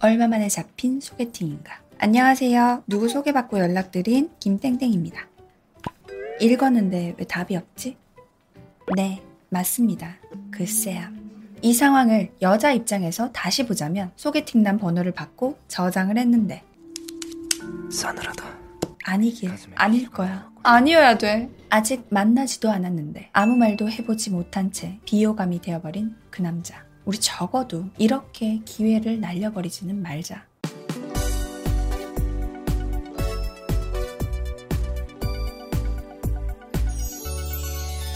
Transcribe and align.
얼마 0.00 0.28
만에 0.28 0.48
잡힌 0.48 1.00
소개팅인가? 1.00 1.80
안녕하세요. 1.98 2.84
누구 2.86 3.08
소개받고 3.08 3.58
연락드린 3.58 4.30
김땡땡입니다. 4.38 5.26
읽었는데 6.40 7.16
왜 7.18 7.24
답이 7.24 7.56
없지? 7.56 7.96
네, 8.94 9.20
맞습니다. 9.48 10.14
글쎄요. 10.52 11.02
이 11.62 11.74
상황을 11.74 12.30
여자 12.40 12.70
입장에서 12.70 13.32
다시 13.32 13.66
보자면 13.66 14.12
소개팅남 14.14 14.78
번호를 14.78 15.10
받고 15.10 15.58
저장을 15.66 16.16
했는데 16.16 16.62
싸늘하다. 17.90 18.44
아니길 19.02 19.50
아닐 19.74 20.08
거야. 20.08 20.48
아니어야 20.62 21.18
돼. 21.18 21.50
아직 21.70 22.06
만나지도 22.10 22.70
않았는데 22.70 23.30
아무 23.32 23.56
말도 23.56 23.90
해보지 23.90 24.30
못한 24.30 24.70
채 24.70 25.00
비호감이 25.06 25.60
되어버린 25.60 26.14
그 26.30 26.40
남자. 26.40 26.87
우리 27.08 27.18
적어도 27.18 27.86
이렇게 27.96 28.60
기회를 28.66 29.18
날려버리지는 29.18 30.02
말자. 30.02 30.46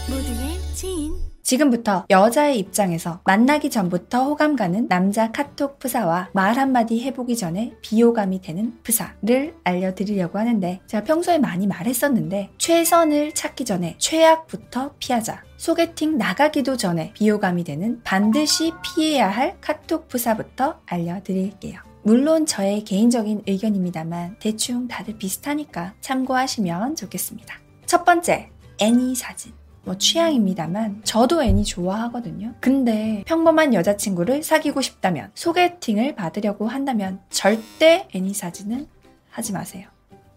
모두의 0.07 0.75
지인 0.75 1.15
지금부터 1.43 2.05
여자의 2.09 2.57
입장에서 2.57 3.19
만나기 3.25 3.69
전부터 3.69 4.23
호감 4.23 4.55
가는 4.55 4.87
남자 4.87 5.31
카톡 5.31 5.77
프사와 5.77 6.29
말 6.33 6.57
한마디 6.57 7.01
해보기 7.01 7.35
전에 7.35 7.73
비호감이 7.81 8.41
되는 8.41 8.79
프사를 8.81 9.53
알려드리려고 9.63 10.39
하는데 10.39 10.79
제가 10.87 11.03
평소에 11.03 11.37
많이 11.37 11.67
말했었는데 11.67 12.51
최선을 12.57 13.33
찾기 13.33 13.65
전에 13.65 13.95
최악부터 13.97 14.95
피하자. 14.99 15.43
소개팅 15.57 16.17
나가기도 16.17 16.77
전에 16.77 17.11
비호감이 17.13 17.63
되는 17.63 18.01
반드시 18.03 18.73
피해야 18.81 19.29
할 19.29 19.57
카톡 19.61 20.07
프사부터 20.07 20.79
알려드릴게요. 20.85 21.79
물론 22.03 22.45
저의 22.45 22.83
개인적인 22.83 23.43
의견입니다만 23.47 24.37
대충 24.39 24.87
다들 24.87 25.17
비슷하니까 25.17 25.93
참고하시면 26.01 26.95
좋겠습니다. 26.97 27.55
첫 27.85 28.03
번째, 28.03 28.49
애니 28.79 29.15
사진. 29.15 29.53
뭐 29.83 29.97
취향입니다만 29.97 31.01
저도 31.03 31.43
애니 31.43 31.65
좋아하거든요. 31.65 32.53
근데 32.59 33.23
평범한 33.27 33.73
여자친구를 33.73 34.43
사귀고 34.43 34.81
싶다면 34.81 35.31
소개팅을 35.35 36.15
받으려고 36.15 36.67
한다면 36.67 37.19
절대 37.29 38.07
애니 38.13 38.33
사진은 38.33 38.87
하지 39.29 39.53
마세요. 39.53 39.87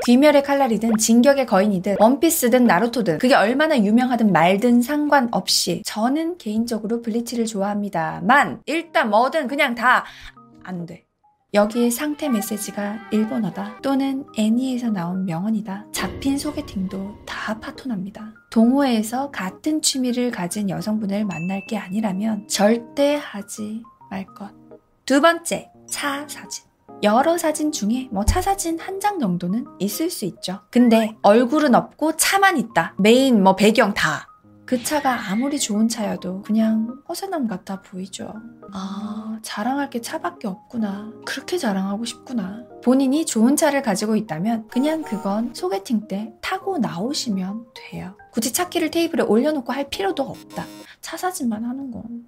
귀멸의 0.04 0.42
칼날이든 0.42 0.98
진격의 0.98 1.46
거인이든 1.46 1.96
원피스든 1.98 2.64
나루토든 2.64 3.18
그게 3.18 3.34
얼마나 3.34 3.78
유명하든 3.78 4.30
말든 4.30 4.82
상관없이 4.82 5.82
저는 5.86 6.36
개인적으로 6.36 7.00
블리치를 7.00 7.46
좋아합니다만 7.46 8.60
일단 8.66 9.08
뭐든 9.10 9.46
그냥 9.46 9.74
다 9.74 10.04
안 10.66 10.84
돼. 10.84 11.04
여기에 11.54 11.90
상태 11.90 12.28
메시지가 12.28 13.08
일본어다 13.12 13.78
또는 13.80 14.26
애니에서 14.36 14.90
나온 14.90 15.24
명언이다. 15.24 15.86
잡힌 15.92 16.36
소개팅도 16.36 17.18
다 17.24 17.35
파토납니다. 17.54 18.32
동호회에서 18.50 19.30
같은 19.30 19.80
취미를 19.82 20.30
가진 20.30 20.68
여성분을 20.70 21.24
만날 21.24 21.64
게 21.66 21.78
아니라면 21.78 22.46
절대 22.48 23.14
하지 23.22 23.82
말 24.10 24.26
것. 24.26 24.50
두 25.04 25.20
번째, 25.20 25.70
차 25.88 26.26
사진. 26.28 26.64
여러 27.02 27.36
사진 27.36 27.72
중에 27.72 28.08
뭐 28.10 28.24
차 28.24 28.40
사진 28.40 28.78
한 28.80 29.00
장 29.00 29.18
정도는 29.18 29.66
있을 29.78 30.10
수 30.10 30.24
있죠. 30.24 30.60
근데 30.70 31.16
얼굴은 31.22 31.74
없고 31.74 32.16
차만 32.16 32.56
있다. 32.56 32.94
메인 32.98 33.42
뭐 33.42 33.54
배경 33.54 33.92
다. 33.94 34.28
그 34.64 34.82
차가 34.82 35.30
아무리 35.30 35.60
좋은 35.60 35.88
차여도 35.88 36.42
그냥 36.42 36.98
허세남 37.08 37.46
같아 37.46 37.82
보이죠. 37.82 38.34
아, 38.72 39.38
자랑할 39.42 39.90
게 39.90 40.00
차밖에 40.00 40.48
없구나. 40.48 41.12
그렇게 41.24 41.56
자랑하고 41.56 42.04
싶구나. 42.04 42.64
본인이 42.82 43.26
좋은 43.26 43.56
차를 43.56 43.82
가지고 43.82 44.16
있다면 44.16 44.68
그냥 44.68 45.02
그건 45.02 45.54
소개팅 45.54 46.06
때 46.06 46.32
타고 46.40 46.78
나오시면 46.78 47.66
돼요. 47.74 48.16
굳이 48.32 48.52
차키를 48.52 48.90
테이블에 48.90 49.22
올려놓고 49.24 49.72
할 49.72 49.88
필요도 49.88 50.22
없다. 50.22 50.64
차 51.00 51.16
사진만 51.16 51.64
하는 51.64 51.90
건. 51.90 52.26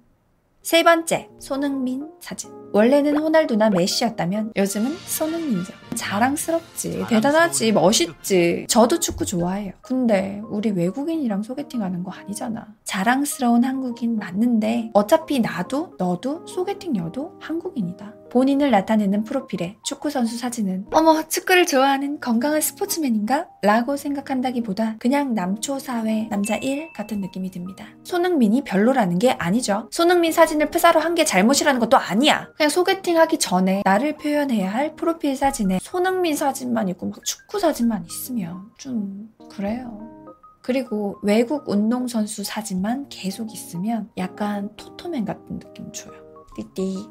세 0.61 0.83
번째, 0.83 1.29
손흥민 1.39 2.11
사진. 2.19 2.58
원래는 2.71 3.17
호날두나 3.17 3.69
메시였다면 3.71 4.53
요즘은 4.55 4.95
손흥민이죠. 5.05 5.73
자랑스럽지, 5.95 7.05
대단하지, 7.09 7.71
멋있지. 7.71 8.65
저도 8.69 8.99
축구 8.99 9.25
좋아해요. 9.25 9.73
근데 9.81 10.41
우리 10.49 10.69
외국인이랑 10.71 11.43
소개팅하는 11.43 12.03
거 12.03 12.11
아니잖아. 12.11 12.67
자랑스러운 12.83 13.63
한국인 13.63 14.17
맞는데 14.17 14.91
어차피 14.93 15.39
나도 15.39 15.93
너도 15.97 16.45
소개팅 16.45 16.95
여도 16.95 17.33
한국인이다. 17.41 18.13
본인을 18.29 18.69
나타내는 18.69 19.23
프로필에 19.23 19.77
축구선수 19.83 20.37
사진은 20.37 20.85
어머 20.91 21.27
축구를 21.27 21.65
좋아하는 21.65 22.19
건강한 22.19 22.61
스포츠맨인가? 22.61 23.47
라고 23.63 23.97
생각한다기보다 23.97 24.97
그냥 24.99 25.33
남초 25.33 25.79
사회 25.79 26.27
남자 26.29 26.55
1 26.55 26.93
같은 26.93 27.21
느낌이 27.21 27.49
듭니다. 27.49 27.87
손흥민이 28.03 28.63
별로라는 28.65 29.17
게 29.17 29.31
아니죠. 29.31 29.89
손흥민 29.91 30.31
사진을 30.31 30.69
프사로 30.69 30.99
한 30.99 31.09
게 31.15 31.25
잘못이라는 31.25 31.79
것도 31.79 31.97
아니야. 31.97 32.49
그냥 32.59 32.69
소개팅 32.69 33.17
하기 33.17 33.39
전에 33.39 33.83
나를 33.85 34.17
표현해야 34.17 34.69
할 34.69 34.93
프로필 34.97 35.37
사진에 35.37 35.79
손흥민 35.81 36.35
사진만 36.35 36.89
있고 36.89 37.05
막 37.05 37.23
축구 37.23 37.57
사진만 37.57 38.05
있으면 38.05 38.69
좀 38.77 39.33
그래요. 39.49 40.35
그리고 40.61 41.17
외국 41.23 41.69
운동선수 41.69 42.43
사진만 42.43 43.07
계속 43.07 43.53
있으면 43.53 44.09
약간 44.17 44.75
토토맨 44.75 45.23
같은 45.23 45.59
느낌 45.59 45.89
줘요. 45.93 46.11
띠띠. 46.57 47.07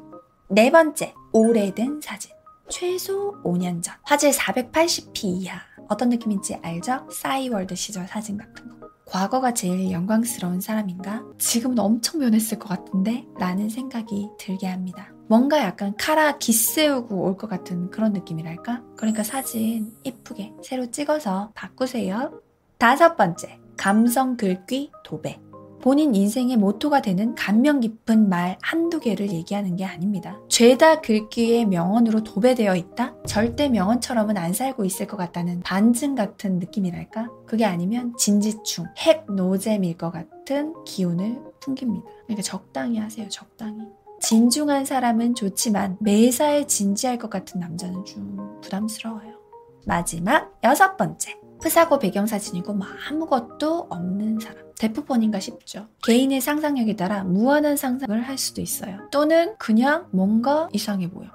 네 0.49 0.69
번째, 0.69 1.15
오래된 1.33 1.99
사진. 2.03 2.31
최소 2.69 3.41
5년 3.41 3.81
전. 3.81 3.95
화질 4.03 4.29
480p 4.29 5.23
이하. 5.23 5.61
어떤 5.87 6.09
느낌인지 6.09 6.59
알죠? 6.61 7.07
싸이월드 7.11 7.73
시절 7.73 8.07
사진 8.07 8.37
같은 8.37 8.69
거. 8.69 8.87
과거가 9.07 9.55
제일 9.55 9.89
영광스러운 9.89 10.61
사람인가? 10.61 11.23
지금은 11.39 11.79
엄청 11.79 12.19
변했을 12.19 12.59
것 12.59 12.69
같은데? 12.69 13.25
라는 13.39 13.67
생각이 13.67 14.29
들게 14.37 14.67
합니다. 14.67 15.11
뭔가 15.29 15.59
약간 15.59 15.93
카라 15.97 16.37
기세우고 16.39 17.23
올 17.23 17.37
것 17.37 17.47
같은 17.47 17.89
그런 17.91 18.13
느낌이랄까? 18.13 18.81
그러니까 18.97 19.23
사진 19.23 19.93
이쁘게 20.03 20.53
새로 20.63 20.89
찍어서 20.89 21.51
바꾸세요. 21.53 22.41
다섯 22.79 23.15
번째, 23.15 23.59
감성 23.77 24.35
글귀 24.37 24.91
도배. 25.03 25.39
본인 25.81 26.13
인생의 26.13 26.57
모토가 26.57 27.01
되는 27.01 27.35
감명 27.35 27.79
깊은 27.79 28.27
말 28.27 28.57
한두 28.61 28.99
개를 28.99 29.29
얘기하는 29.31 29.77
게 29.77 29.85
아닙니다. 29.85 30.37
죄다 30.49 30.99
글귀의 30.99 31.67
명언으로 31.67 32.23
도배되어 32.25 32.75
있다? 32.75 33.15
절대 33.25 33.69
명언처럼은 33.69 34.35
안 34.35 34.51
살고 34.51 34.83
있을 34.83 35.07
것 35.07 35.15
같다는 35.15 35.61
반증 35.61 36.15
같은 36.15 36.59
느낌이랄까? 36.59 37.29
그게 37.47 37.63
아니면 37.63 38.13
진지충, 38.17 38.87
핵 38.97 39.31
노잼일 39.31 39.97
것 39.97 40.11
같은 40.11 40.73
기운을 40.83 41.39
풍깁니다. 41.61 42.05
그러니까 42.25 42.41
적당히 42.41 42.97
하세요, 42.97 43.29
적당히. 43.29 43.83
진중한 44.19 44.85
사람은 44.85 45.35
좋지만 45.35 45.97
매사에 45.99 46.67
진지할 46.67 47.17
것 47.17 47.29
같은 47.29 47.59
남자는 47.59 48.05
좀 48.05 48.59
부담스러워요. 48.61 49.39
마지막 49.85 50.57
여섯 50.63 50.97
번째. 50.97 51.35
프사고 51.61 51.99
배경사진이고 51.99 52.73
뭐 52.73 52.87
아무것도 53.09 53.87
없는 53.89 54.39
사람. 54.39 54.69
대포폰인가 54.79 55.41
싶죠. 55.41 55.87
개인의 56.03 56.39
상상력에 56.39 56.95
따라 56.95 57.25
무한한 57.25 57.75
상상을 57.75 58.21
할 58.21 58.37
수도 58.37 58.61
있어요. 58.61 59.09
또는 59.11 59.55
그냥 59.57 60.07
뭔가 60.11 60.69
이상해 60.71 61.09
보여. 61.09 61.27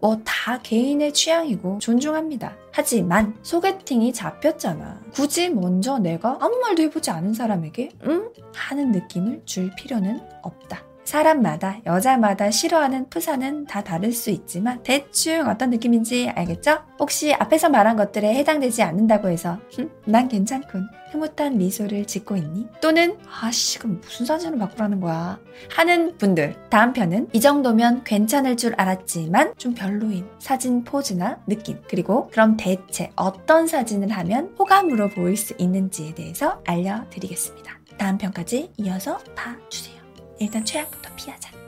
뭐 0.00 0.16
다 0.24 0.58
개인의 0.62 1.12
취향이고 1.12 1.78
존중합니다. 1.78 2.56
하지만 2.72 3.36
소개팅이 3.42 4.12
잡혔잖아. 4.12 5.00
굳이 5.12 5.48
먼저 5.50 5.98
내가 5.98 6.38
아무 6.40 6.56
말도 6.58 6.82
해보지 6.84 7.10
않은 7.10 7.34
사람에게 7.34 7.90
응? 8.04 8.30
하는 8.54 8.92
느낌을 8.92 9.42
줄 9.44 9.70
필요는 9.76 10.20
없다. 10.42 10.82
사람마다 11.10 11.80
여자마다 11.86 12.52
싫어하는 12.52 13.08
프사는 13.08 13.64
다 13.64 13.82
다를 13.82 14.12
수 14.12 14.30
있지만 14.30 14.80
대충 14.84 15.48
어떤 15.48 15.70
느낌인지 15.70 16.28
알겠죠? 16.28 16.84
혹시 17.00 17.34
앞에서 17.34 17.68
말한 17.68 17.96
것들에 17.96 18.32
해당되지 18.34 18.84
않는다고 18.84 19.28
해서 19.28 19.58
흠, 19.74 19.90
난 20.04 20.28
괜찮군 20.28 20.88
흐뭇한 21.10 21.58
미소를 21.58 22.06
짓고 22.06 22.36
있니? 22.36 22.68
또는 22.80 23.18
아씨 23.42 23.80
그럼 23.80 24.00
무슨 24.00 24.24
사진을 24.24 24.60
바꾸라는 24.60 25.00
거야 25.00 25.40
하는 25.74 26.16
분들 26.16 26.54
다음 26.70 26.92
편은 26.92 27.30
이 27.32 27.40
정도면 27.40 28.04
괜찮을 28.04 28.56
줄 28.56 28.74
알았지만 28.76 29.54
좀 29.58 29.74
별로인 29.74 30.28
사진 30.38 30.84
포즈나 30.84 31.40
느낌 31.48 31.80
그리고 31.88 32.28
그럼 32.28 32.56
대체 32.56 33.10
어떤 33.16 33.66
사진을 33.66 34.10
하면 34.10 34.54
호감으로 34.60 35.08
보일 35.08 35.36
수 35.36 35.54
있는지에 35.58 36.14
대해서 36.14 36.62
알려드리겠습니다. 36.68 37.80
다음 37.98 38.16
편까지 38.16 38.70
이어서 38.76 39.18
봐주세요. 39.34 39.99
일단 40.40 40.64
최악부터 40.64 41.14
피하자. 41.16 41.59